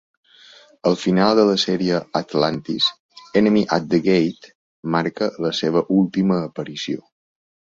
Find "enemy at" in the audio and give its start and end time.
3.43-3.87